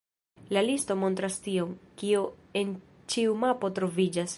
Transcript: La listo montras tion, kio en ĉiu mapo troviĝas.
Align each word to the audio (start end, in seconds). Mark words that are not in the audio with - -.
La 0.55 0.61
listo 0.67 0.97
montras 1.01 1.37
tion, 1.49 1.75
kio 2.03 2.25
en 2.63 2.75
ĉiu 3.15 3.41
mapo 3.45 3.77
troviĝas. 3.79 4.29